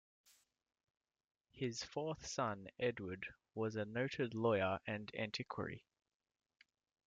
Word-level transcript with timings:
His 1.51 1.83
fourth 1.83 2.25
son, 2.25 2.65
Edward 2.79 3.23
was 3.53 3.75
a 3.75 3.85
noted 3.85 4.33
lawyer 4.33 4.79
and 4.87 5.11
antiquary. 5.13 5.85